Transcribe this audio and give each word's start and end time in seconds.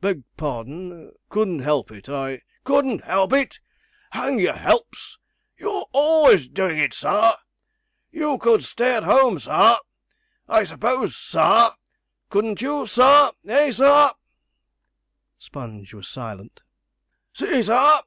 'Beg 0.00 0.22
pardon 0.36 1.10
couldn't 1.28 1.58
help 1.58 1.90
it; 1.90 2.08
I' 2.08 2.42
'Couldn't 2.64 3.02
help 3.02 3.32
it. 3.32 3.58
Hang 4.12 4.38
your 4.38 4.52
helps 4.52 5.18
you're 5.56 5.88
always 5.90 6.46
doing 6.46 6.78
it, 6.78 6.94
sir. 6.94 7.32
You 8.12 8.38
could 8.38 8.62
stay 8.62 8.96
at 8.96 9.02
home, 9.02 9.40
sir 9.40 9.76
I 10.48 10.62
s'pose, 10.62 11.16
sir 11.16 11.70
couldn't 12.30 12.62
you, 12.62 12.86
sir? 12.86 13.32
eh, 13.48 13.72
sir?' 13.72 14.10
Sponge 15.40 15.92
was 15.92 16.06
silent. 16.06 16.62
'See, 17.32 17.60
sir!' 17.64 17.98